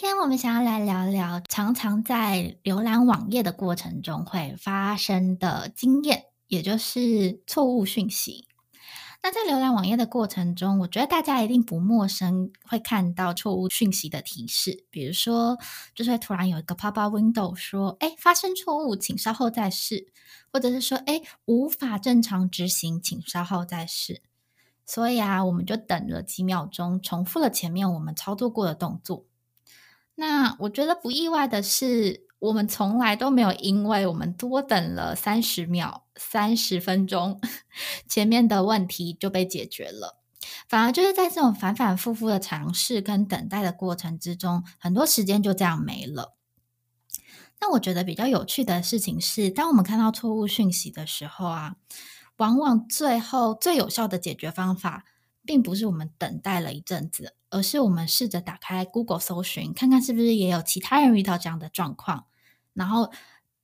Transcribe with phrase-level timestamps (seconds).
[0.00, 8.46] 今天我们想要来聊聊常常在浏览网页的过程中会发生的经验，也就是错误讯息。
[9.24, 15.58] 那在浏览网页的过程中，我觉得大家一定不陌生，会看到错误讯息的提示，比如说，
[15.96, 20.12] 就是会突然有一个 pop-up window 说：“哎，发生错误，请稍后再试。”
[20.52, 24.22] 或者是说：“哎，无法正常执行，请稍后再试。”
[24.86, 29.24] 所以啊，我们就等了几秒钟，重复了前面我们操作过的动作。
[30.20, 37.40] 那我觉得不意外的是，我们从来都没有因为我们多等了三十秒、三十分钟，
[38.08, 40.18] 前面的问题就被解决了。
[40.68, 46.34] 反而就是在这种反反复复的尝试跟等待的过程之中，很多时间就这样没了。
[47.60, 51.76] 那我觉得比较有趣的事情是，当我们看到错误讯息的时候啊，
[52.38, 55.04] 往往最后最有效的解决方法，
[55.44, 62.26] 并不是我们等待了一阵子，而是我们试着打开 Google 搜寻，看看是不是也有其他人遇到这样的状况。
[62.74, 63.10] 然后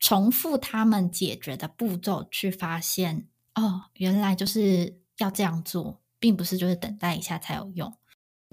[0.00, 7.94] 重复他们解决的步骤，去发现哦，原来就是要这样做，并不是就是等待一下才有用。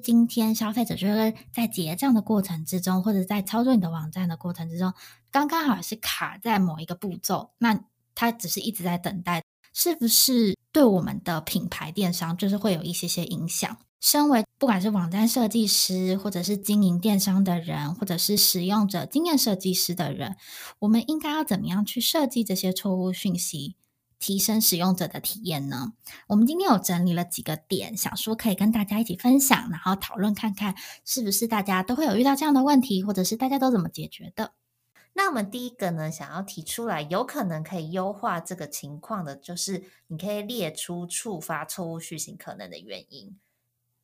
[0.01, 4.93] 今天消费者就是在结账的过程之中，或者在操作你的网站的过程之中，
[5.31, 13.77] 刚刚好是卡在某一个步骤，那他只是一直在等待，是不是对我们的品牌电商就是会有一些些影响？
[14.03, 20.35] 身为不管是网站设计师，或者是经营电商的人，或者是使用者经验设计师的人，
[20.79, 23.77] 我们应该要怎么样去设计这些错误讯息，
[24.19, 25.93] 提升使用者的体验呢？
[26.27, 34.51] 我们今天有整理了几个点，想说可以跟大家一起分享，然后讨论看看是不是大家都会有遇到这样的问题，或者是大家都怎么解决的。
[35.13, 43.37] 那我们第一个呢，想要提出来，有可能可以优化这个情况的，就是你可以列出触发错误讯息可能的原因。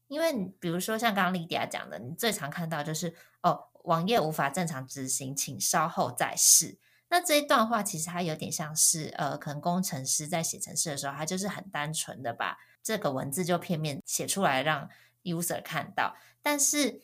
[0.09, 6.79] 因为，比如说像刚刚莉迪亚讲的，你最常看到就是哦，网页无法正常执行，请稍后再试。
[7.09, 14.89] 那这一段话其实它有点像是呃，可能工程师在写程式的时候，他就是很单纯的把这个文字就片面写出来让
[15.23, 16.15] user 看到。
[16.41, 17.01] 但是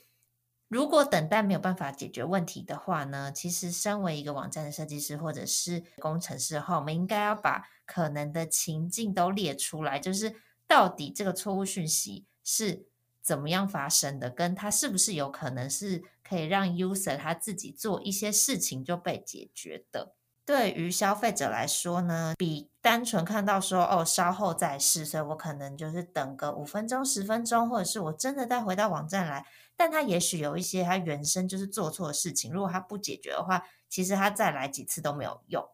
[0.68, 10.36] 如果等待没有办法解决问题的话呢，其实身为一个网站的设计师或者是工程师的话，我们应该要把可能的情境都列出来，就是
[10.68, 12.88] 到底这个错误讯息是。
[13.26, 14.30] 怎么样发生的？
[14.30, 20.14] 跟他是不是有可能是可以让 user 他自己做一些事情就被解决的？
[20.46, 29.44] 对于消费者来说呢，比单纯看到说哦，稍后再试，所以我可能就是等个五分钟、十分钟，或者是我真的再回到网站来，
[29.76, 35.68] 但他也许有一些他原生就是做错的事情，如果他不解决的话，其实他再来几次都没有用。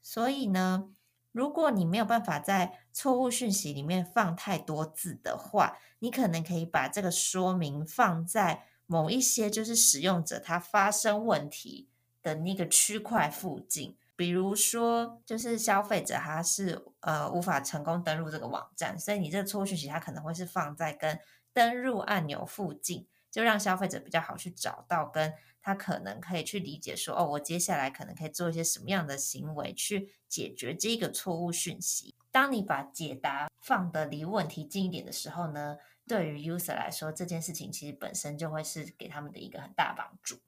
[0.00, 0.88] 所以呢，
[1.34, 11.88] 如果你没有办法在错误讯息里面放太多字的话，你可能可以把这个说明放在某一些就是使用者他发生问题
[12.22, 21.18] 的那个区块附近，比如说就是消费者他是呃无法成功登录这个网站，所以你这个错误讯息它可能会是放在跟
[21.52, 25.34] 登录按钮附近，就让消费者比较好去找到跟。
[25.66, 32.14] 他可能可以去理解说，哦，我接下来可能可以做一些什么样的行为去解决这个错误讯息。
[32.30, 40.40] 当你把解答放得离问题近一点的时候呢，对于 user 来说，这件事情其实本身就会是给他们的一个很大帮助。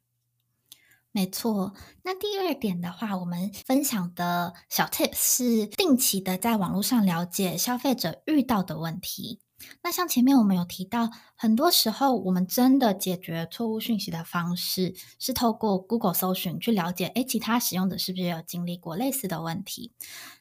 [1.12, 1.72] 没错。
[2.03, 9.41] 那第二点的话，我们分享的小 tips 是定期的在网络上了解消费者遇到的问题。
[9.82, 19.92] 那像前面我们有提到，很多时候我们真的解决错误讯息的方式是透过 Google 搜寻去了解，诶，其他使用者是不是也有经历过类似的问题？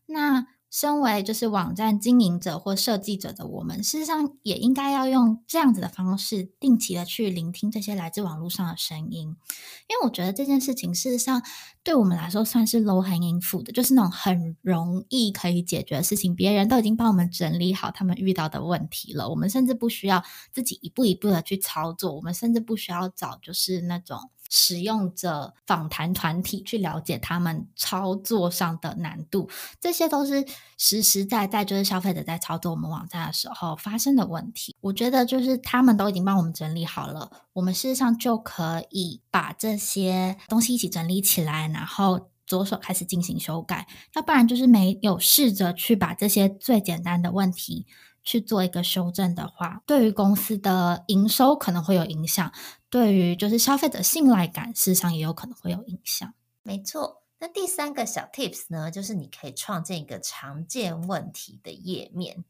[0.06, 0.46] 那
[0.76, 9.30] 身为就是网站经营者或设计者的我们，事实上也应该要用这样子的方式，定期的去聆听这些来自网络上的声音，
[9.88, 11.42] 因为我觉得这件事情事实上
[11.82, 20.22] 对我们来说算是 low hanging for 的，就是那种很容易可以解决的事情，别人都已经帮我们整理好他们遇到的问题了，我们甚至不需要
[20.52, 24.20] 自己一步一步的去操作，我们甚至不需要找就是那种。
[24.50, 29.50] 使用者访谈团体去了解他们操作上的难度，
[29.80, 30.46] 这些都是
[30.78, 34.76] 实实在在就是消费者在操作我们网站的时候发生的问题。
[34.82, 43.88] 我觉得就是他们都已经帮我们整理好了，我们事实上就可以把这些东西一起整理起来，然后着手开始进行修改。
[44.16, 47.86] 要不然就是没有试着去把这些最简单的问题。
[48.28, 52.52] 去做一个修正的话，对于公司的营收可能会有影响，
[52.96, 56.34] 对于就是消费者信赖感，事实上也有可能会有影响。
[56.64, 62.46] 没错，那第三个小 tips 呢，就是你可以创建一个常见问题的页面。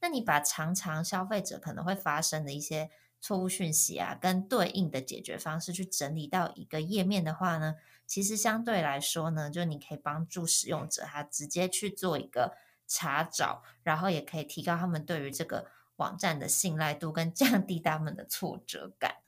[0.00, 2.90] 那你把常常消费者可能会发生的一些
[3.20, 7.76] 错误讯息啊，跟对应的解决方式去整理到一个页面的话呢，
[8.08, 12.56] 其实相对来说呢，就你可以帮助使用者他直接去做一个
[12.88, 19.18] 查找，然后也可以提高他们对于这个网站的信赖度，跟降低他们的挫折感。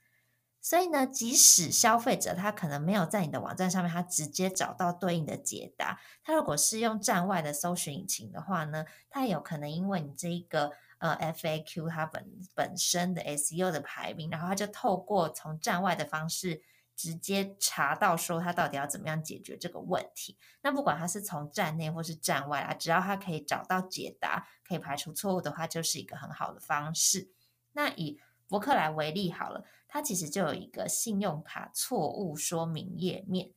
[0.60, 16.60] 所以呢，即使消费者他可能没有在你的网站上面，他直接找到对应的解答，他如果是用站外的搜寻引擎的话呢，他也有可能因为你这一个呃 FAQ 它本本身的 SEO 的排名，然后他就透过从站外的方式
[16.96, 20.36] 直接查到说他到底要怎么样解决这个问题。
[20.62, 27.30] 那不管他是从站内或是站外啊，只要他可以找到解答，可以排除错误的话，就是一个很好的方式。
[27.72, 29.64] 那以博客来为例好了。
[29.86, 33.52] 它其实就有一个信用卡错误说明页面，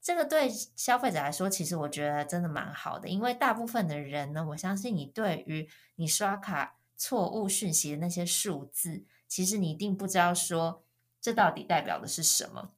[0.00, 10.82] 这个对消费者来说，其实我觉得真的蛮好的，因为大部分的人呢，我相信你对于你刷卡错误讯息的那些数字，其实你一定不知道说
[11.20, 12.70] 这到底代表的是什么。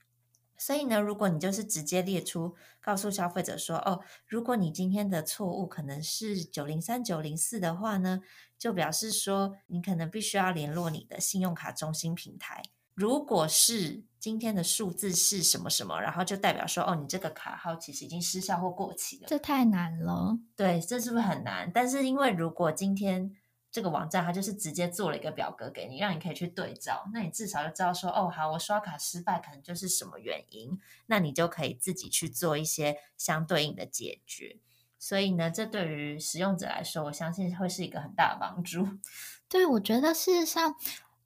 [0.58, 8.20] 所以呢，如果你就是直接列出，告诉消费者说，哦，如果你今天的错误可能是九零三九零四的话呢，
[8.62, 12.62] 就表示说你可能必须要联络你的信用卡中心平台。
[12.94, 19.26] 如果是今天的数字是什么什么，然后就代表说，哦，你这个卡号其实已经失效或过期了。
[19.26, 20.38] 这太难了。
[20.54, 21.72] 对，这是不是很难？
[21.74, 23.34] 但是因为如果今天
[23.72, 34.60] 这个网站它就是直接做了一个表格给你，让你可以去对照，那你至少就知道说，哦，好，我刷卡失败可能就是什么原因，那你就可以自己去做一些相对应的解决。
[35.02, 38.86] 所以呢，这对于使用者来说，我相信会是一个很大的帮助。
[39.50, 40.76] 对，我觉得事实上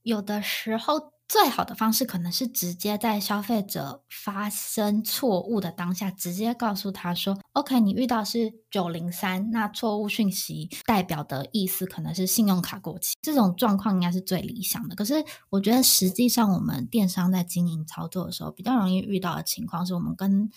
[0.02, 1.12] 有的时候。
[1.28, 13.16] 最好的方式可能是直接在消费者发生错误的当下，直接告诉他说：“OK，你遇到是九零三，那错误讯息代表的意思可能是信用卡过期。
[13.20, 14.94] 这种状况应该是最理想的。
[14.94, 15.14] 可是，
[15.50, 20.48] 我觉得实际上我们电商在经营操作的时候，比较容易遇到的情况是我们跟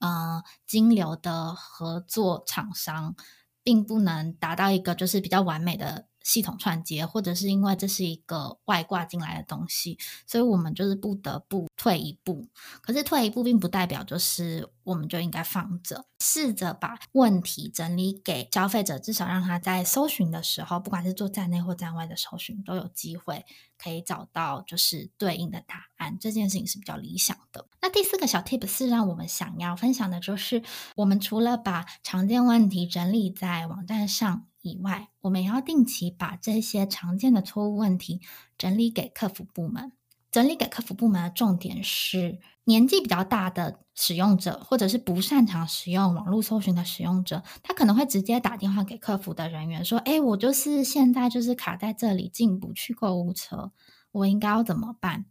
[0.00, 3.14] 呃金流的合作厂商，
[3.62, 9.96] 并不能达到一个就是比较完美的。”系统串接，或者是因为这是一个外挂进来的东西，
[10.26, 12.48] 所以我们就是不得不退一步。
[12.82, 23.46] 可是退一步并不代表就是我们就应该放着，试着把问题整理给消费者，至少让他在搜寻的时候，不管是做站内或站外的搜寻，都有机会
[23.78, 26.18] 可以找到就是对应的答案。
[26.18, 27.68] 这件事情是比较理想的。
[27.80, 30.64] 那第四个小 tip 是让我们想要分享的就是，
[30.96, 34.48] 我们除了把常见问题整理在网站上。
[34.68, 38.20] 以外，我们也要定期把这些常见的错误问题
[38.58, 39.92] 整理给客服部门。
[40.32, 53.72] 整理给客服部门的重点是，年纪比较大的使用者，或者是不擅长使用网络搜寻的使用者，他可能会直接打电话给客服的人员说：“诶，我就是现在就是卡在这里，进不去购物车，
[54.12, 55.24] 我应该要怎么办？”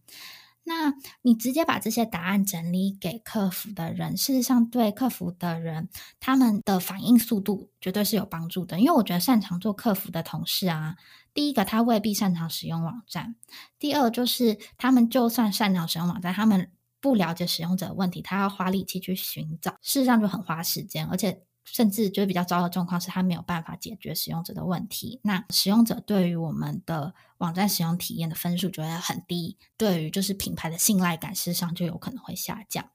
[0.67, 5.87] 那你直接把这些答案整理给客服的人，事实上对客服的人
[6.19, 8.79] 他们的反应速度绝对是有帮助的。
[8.79, 10.95] 因为我觉得擅长做客服的同事啊，
[11.35, 13.35] 第一个他未必擅长使用网站，
[13.77, 21.43] 第二就是他们就算擅长使用网站，他们不了解使用者问题，他要花力气去寻找，事实上就很花时间，而且。
[21.65, 25.19] 甚至就是比较糟的状况是，他没有办法解决使用者的问题。
[25.23, 32.89] 那使用者对于我们的网站使用体验的分数就会很低，对于就是品牌的信赖感，事实上就有可能会下降。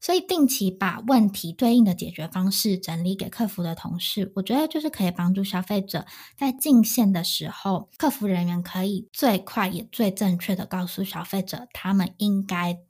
[0.00, 6.04] 所以定期把问题对应的解决方式整理给客服的同事，我觉得就是可以帮助消费者
[6.36, 12.80] 在进线的时候，客服人员可以最快也最正确的告诉消费者他们应该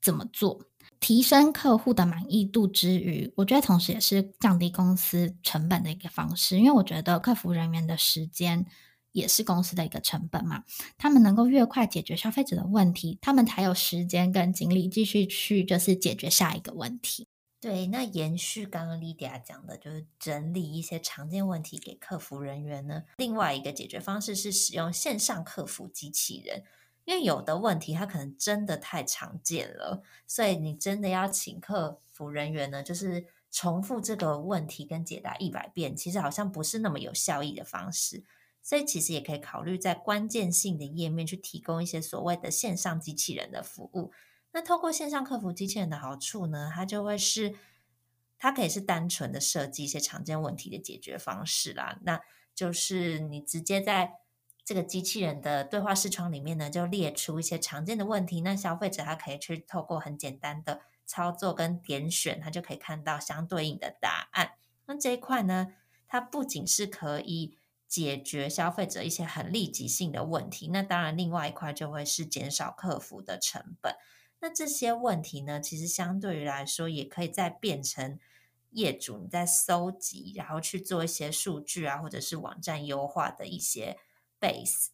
[0.00, 0.69] 怎么做。
[1.00, 6.58] 提升客户的满意度之余，我觉得同时也是降低公司成本的一个方式。
[6.58, 8.66] 因为我觉得客服人员的时间
[9.12, 10.64] 也是公司的一个成本嘛。
[10.98, 17.26] 他们能够越快解决消费者的问题，他们才有时间跟精力继续去就是解决下一个问题。
[17.62, 23.02] 对，那延续刚刚 Lydia 讲的，就是整理一些常见问题给客服人员呢。
[23.16, 26.62] 另外一个解决方式是使用线上客服机器人。
[27.10, 38.22] 因为有的问题它可能真的太常见了，所以你真的要请客服人员呢，就是重复这个问题跟解答一百遍，其实好像不是那么有效益的方式。
[38.62, 44.12] 所以其实也可以考虑在关键性的页面去提供一些所谓的线上机器人的服务。
[44.52, 47.56] 那透过线上客服机器人的好处呢，它就会是
[48.38, 51.98] 它可以是单纯的设计一些常见问题的解决方式啦。
[52.02, 52.20] 那
[52.54, 54.12] 就是你直接在
[54.70, 58.40] 这个机器人的对话视窗里面呢，就列出一些常见的问题。
[58.42, 64.52] 那消费者他可以去透过很简单的操作跟点选，他就可以看到相对应的答案。
[64.86, 65.72] 那这一块呢，
[66.06, 67.58] 它不仅是可以
[67.88, 70.68] 解决消费者一些很立即性的问题。
[70.72, 73.96] 那当然，另外一块就会是减少客服的成本。
[74.38, 78.20] 那这些问题呢，其实相对于来说，也可以再变成
[78.70, 83.98] 业主你在搜集，然后去做一些数据啊，或者是网站优化的一些
[84.40, 84.88] base。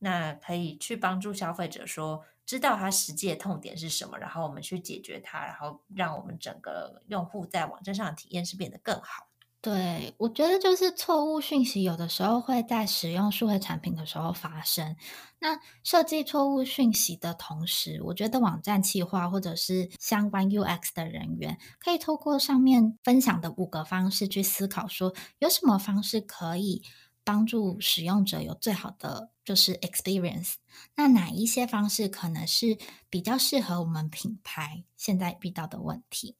[0.00, 9.26] 那可以去帮助消费者说，知道他实际的痛点是什么，然后我们去解决它，然后让我们整个用户在网站上的体验是变得更好。
[9.60, 14.94] 对，我觉得就是错误讯息有的时候会在使用数位产品的时候发生。
[15.40, 26.84] 那设计错误讯息的同时，我觉得网站企划或者是相关 UX 的人员可以透过上面分享的五个方式去思考，说有什么方式可以
[27.28, 30.54] 帮助使用者有最好的就是 experience。
[30.94, 32.78] 那哪一些方式可能是
[33.10, 36.36] 比较适合我们品牌现在遇到的问题？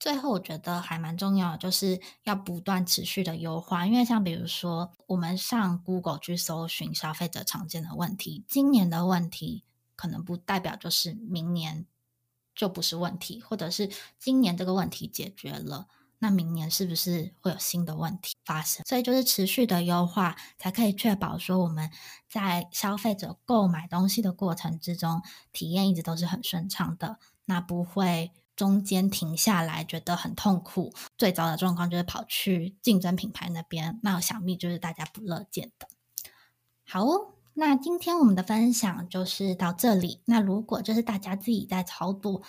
[0.00, 3.86] 最后，我觉得还蛮重要的，就是要不断持续的优化。
[3.86, 9.62] 因为像比如说，我们上 Google 去搜寻消费者常见的问题，今年的问题
[9.94, 11.86] 可能不代表就是明年
[12.52, 15.86] 就不是问题，或者是今年这个问题解决了，
[16.18, 18.84] 那明年是不是会有新的问题发生？
[18.86, 21.90] 所以就是持续的优化，才可以确保说我们
[22.28, 28.32] 在消费者购买东西的过程之中，体验一直都是很顺畅的，那不会。
[28.56, 35.86] 中间停下来觉得很痛苦，最糟的状况就是跑去竞争品牌那边，那想必就是大家不乐见的。
[36.82, 40.22] 好哦，那今天我们的分享就是到这里。
[40.24, 42.40] 那如果就是大家自己在操作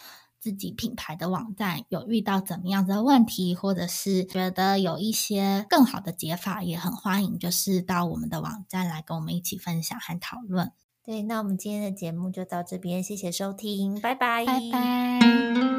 [0.48, 10.72] 自己品牌的网站，有遇到怎么样的问题，或者是觉得有一些更好的解法，也很欢迎就是到我们的网站来跟我们一起分享和讨论。
[11.04, 15.77] 对，那我们今天的节目就到这边，谢谢收听，拜拜，拜拜。